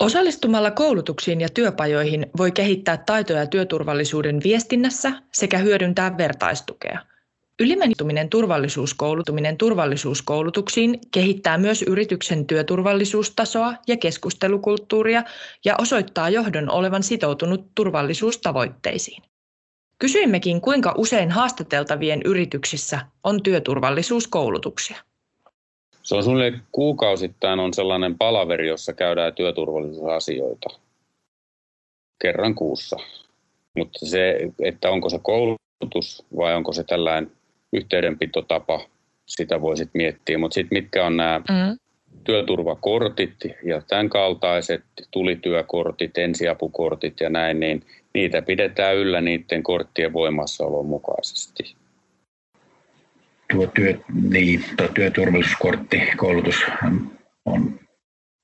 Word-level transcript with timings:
Osallistumalla 0.00 0.70
koulutuksiin 0.70 1.40
ja 1.40 1.48
työpajoihin 1.48 2.26
voi 2.38 2.52
kehittää 2.52 2.96
taitoja 2.96 3.46
työturvallisuuden 3.46 4.40
viestinnässä 4.44 5.12
sekä 5.32 5.58
hyödyntää 5.58 6.18
vertaistukea. 6.18 6.98
Ylimenittuminen 7.58 8.28
turvallisuuskoulutuminen 8.28 9.56
turvallisuuskoulutuksiin 9.56 10.98
kehittää 11.10 11.58
myös 11.58 11.82
yrityksen 11.82 12.46
työturvallisuustasoa 12.46 13.74
ja 13.88 13.96
keskustelukulttuuria 13.96 15.22
ja 15.64 15.74
osoittaa 15.78 16.30
johdon 16.30 16.70
olevan 16.70 17.02
sitoutunut 17.02 17.74
turvallisuustavoitteisiin. 17.74 19.22
Kysyimmekin, 19.98 20.60
kuinka 20.60 20.94
usein 20.96 21.30
haastateltavien 21.30 22.20
yrityksissä 22.24 23.00
on 23.24 23.42
työturvallisuuskoulutuksia. 23.42 24.96
Se 26.10 26.16
on 26.16 26.22
suunnilleen 26.22 26.62
kuukausittain 26.72 27.60
on 27.60 27.74
sellainen 27.74 28.18
palaveri, 28.18 28.68
jossa 28.68 28.92
käydään 28.92 29.34
työturvallisuusasioita 29.34 30.68
kerran 32.22 32.54
kuussa. 32.54 32.96
Mutta 33.76 34.06
se, 34.06 34.38
että 34.62 34.90
onko 34.90 35.08
se 35.08 35.18
koulutus 35.22 36.26
vai 36.36 36.54
onko 36.54 36.72
se 36.72 36.84
tällainen 36.84 37.32
yhteydenpitotapa, 37.72 38.80
sitä 39.26 39.60
voisit 39.60 39.90
miettiä. 39.94 40.38
Mutta 40.38 40.54
sitten 40.54 40.78
mitkä 40.78 41.06
on 41.06 41.16
nämä 41.16 41.38
mm. 41.38 41.78
työturvakortit 42.24 43.36
ja 43.64 43.82
tämän 43.88 44.08
kaltaiset 44.08 44.82
tulityökortit, 45.10 46.18
ensiapukortit 46.18 47.20
ja 47.20 47.30
näin, 47.30 47.60
niin 47.60 47.84
niitä 48.14 48.42
pidetään 48.42 48.96
yllä 48.96 49.20
niiden 49.20 49.62
korttien 49.62 50.12
voimassaolon 50.12 50.86
mukaisesti 50.86 51.79
tuo, 53.50 53.66
työ, 53.66 53.98
niin, 54.12 54.64
tuo 54.76 54.88
työturvallisuuskorttikoulutus 54.88 56.64
on, 57.44 57.80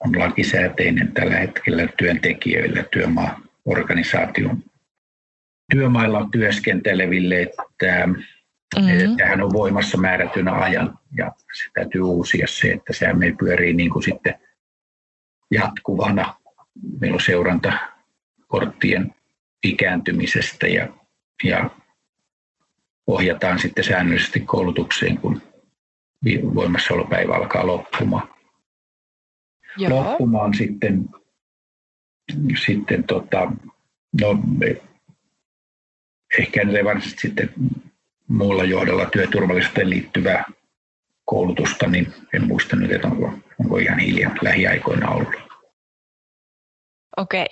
on 0.04 0.18
lakisääteinen 0.18 1.12
tällä 1.12 1.36
hetkellä 1.36 1.88
työntekijöillä 1.98 2.84
työmaaorganisaation 2.92 4.62
työmailla 5.70 6.28
työskenteleville, 6.32 7.42
että 7.42 8.06
mm-hmm. 8.06 9.16
tähän 9.16 9.42
on 9.42 9.52
voimassa 9.52 9.98
määrätynä 9.98 10.52
ajan 10.52 10.98
ja 11.16 11.32
se 11.38 11.70
täytyy 11.74 12.00
uusia 12.00 12.46
se, 12.46 12.72
että 12.72 12.92
se 12.92 13.12
me 13.12 13.34
pyörii 13.38 13.72
niin 13.72 13.90
kuin 13.90 14.02
sitten 14.02 14.34
jatkuvana. 15.50 16.34
Meillä 17.00 17.14
on 17.14 17.20
seuranta 17.20 17.72
korttien 18.46 19.14
ikääntymisestä 19.64 20.66
ja, 20.66 20.88
ja 21.44 21.70
ohjataan 23.06 23.58
sitten 23.58 23.84
säännöllisesti 23.84 24.40
koulutukseen, 24.40 25.18
kun 25.18 25.42
voimassaolopäivä 26.54 27.34
alkaa 27.34 27.66
loppumaan. 27.66 28.28
Joo. 29.76 30.04
Loppumaan 30.04 30.54
sitten, 30.54 31.08
sitten 32.64 33.04
tota, 33.04 33.52
no, 34.20 34.38
ehkä 36.38 36.60
ei 36.60 36.84
varsinaisesti 36.84 37.20
sitten 37.20 37.50
muulla 38.28 38.64
johdolla 38.64 39.06
työturvallisuuteen 39.06 39.90
liittyvää 39.90 40.44
koulutusta, 41.24 41.86
niin 41.86 42.12
en 42.34 42.46
muista 42.46 42.76
nyt, 42.76 42.92
että 42.92 43.08
onko, 43.08 43.32
onko 43.60 43.78
ihan 43.78 43.98
hiljaa 43.98 44.34
lähiaikoina 44.42 45.10
ollut. 45.10 45.34
Okei. 47.16 47.46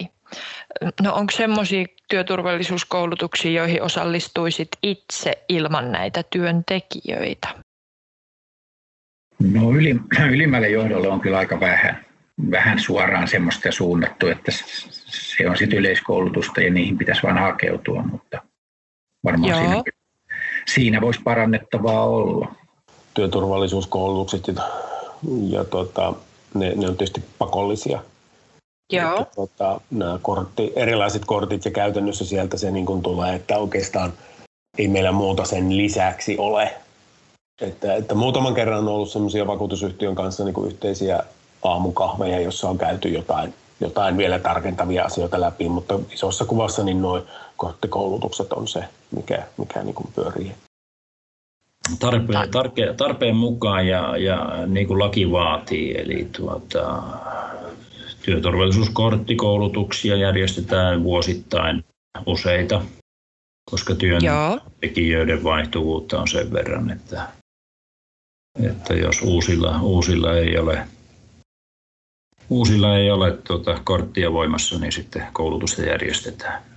No 1.02 1.14
onko 1.14 1.30
semmoisia 1.30 1.84
työturvallisuuskoulutuksia, 2.08 3.50
joihin 3.50 3.82
osallistuisit 3.82 4.68
itse 4.82 5.44
ilman 5.48 5.92
näitä 5.92 6.22
työntekijöitä? 6.30 7.48
No 9.52 9.70
yli, 9.70 9.96
ylimmälle 10.34 10.68
johdolle 10.68 11.08
on 11.08 11.20
kyllä 11.20 11.38
aika 11.38 11.60
vähän, 11.60 12.04
vähän 12.50 12.78
suoraan 12.78 13.28
semmoista 13.28 13.72
suunnattu, 13.72 14.26
että 14.26 14.52
se 15.06 15.48
on 15.48 15.56
sitten 15.56 15.78
yleiskoulutusta 15.78 16.60
ja 16.60 16.70
niihin 16.70 16.98
pitäisi 16.98 17.22
vain 17.22 17.38
hakeutua, 17.38 18.02
mutta 18.02 18.42
varmaan 19.24 19.54
siinä, 19.54 19.82
siinä 20.66 21.00
voisi 21.00 21.20
parannettavaa 21.22 22.04
olla. 22.04 22.54
Työturvallisuuskoulutukset 23.14 24.46
ja, 24.46 24.54
ja 25.48 25.64
tuota, 25.64 26.14
ne, 26.54 26.74
ne 26.74 26.88
on 26.88 26.96
tietysti 26.96 27.24
pakollisia 27.38 28.00
Joo. 28.92 29.20
Että, 29.20 29.34
tota, 29.34 29.80
nämä 29.90 30.18
kortti, 30.22 30.72
erilaiset 30.76 31.24
kortit 31.24 31.64
ja 31.64 31.70
käytännössä 31.70 32.24
sieltä 32.24 32.56
se 32.56 32.70
niin 32.70 33.02
tulee, 33.02 33.34
että 33.34 33.58
oikeastaan 33.58 34.12
ei 34.78 34.88
meillä 34.88 35.12
muuta 35.12 35.44
sen 35.44 35.76
lisäksi 35.76 36.38
ole. 36.38 36.74
Että, 37.60 37.94
että 37.94 38.14
muutaman 38.14 38.54
kerran 38.54 38.78
on 38.78 38.88
ollut 38.88 39.10
semmoisia 39.10 39.46
vakuutusyhtiön 39.46 40.14
kanssa 40.14 40.44
niin 40.44 40.54
kuin 40.54 40.66
yhteisiä 40.66 41.20
aamukahveja, 41.62 42.40
jossa 42.40 42.68
on 42.68 42.78
käyty 42.78 43.08
jotain, 43.08 43.54
jotain 43.80 44.16
vielä 44.16 44.38
tarkentavia 44.38 45.04
asioita 45.04 45.40
läpi, 45.40 45.68
mutta 45.68 46.00
isossa 46.12 46.44
kuvassa 46.44 46.84
niin 46.84 47.02
noin 47.02 47.22
korttikoulutukset 47.56 48.52
on 48.52 48.68
se, 48.68 48.84
mikä, 49.16 49.42
mikä 49.56 49.82
niin 49.82 49.94
kuin 49.94 50.08
pyörii. 50.14 50.52
Tarpeen, 51.98 52.50
tarpeen, 52.50 52.96
tarpeen 52.96 53.36
mukaan 53.36 53.86
ja, 53.86 54.16
ja 54.16 54.66
niin 54.66 54.86
kuin 54.86 54.98
laki 54.98 55.30
vaatii, 55.30 55.94
eli 55.98 56.28
tuota, 56.36 57.02
Työturvallisuuskorttikoulutuksia 58.24 60.16
järjestetään 60.16 61.04
vuosittain 61.04 61.84
useita, 62.26 62.82
koska 63.70 63.94
työntekijöiden 63.94 65.44
vaihtuvuutta 65.44 66.20
on 66.20 66.28
sen 66.28 66.52
verran, 66.52 66.90
että, 66.90 67.28
että 68.62 68.94
jos 68.94 69.22
uusilla, 69.22 69.80
uusilla 69.82 70.36
ei 70.36 70.58
ole, 70.58 70.88
uusilla 72.50 72.96
ei 72.96 73.10
ole 73.10 73.38
tuota, 73.46 73.80
korttia 73.84 74.32
voimassa, 74.32 74.78
niin 74.78 74.92
sitten 74.92 75.26
koulutusta 75.32 75.82
järjestetään. 75.82 76.73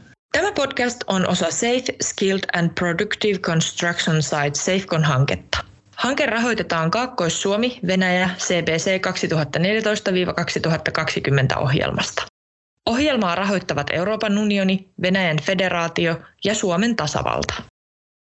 Podcast 0.57 1.03
on 1.07 1.29
osa 1.29 1.51
Safe, 1.51 1.84
Skilled 2.01 2.44
and 2.53 2.72
Productive 2.79 3.40
Construction 3.40 4.23
Site 4.23 4.59
SafeCon-hanketta. 4.59 5.57
Hanke 5.95 6.25
rahoitetaan 6.25 6.91
Kaakkois-Suomi, 6.91 7.79
Venäjä, 7.88 8.29
CBC 8.38 9.01
2014-2020 11.56 11.59
ohjelmasta. 11.62 12.23
Ohjelmaa 12.85 13.35
rahoittavat 13.35 13.88
Euroopan 13.94 14.38
unioni, 14.38 14.90
Venäjän 15.01 15.38
federaatio 15.41 16.19
ja 16.46 16.56
Suomen 16.56 16.96
tasavalta. 16.96 17.53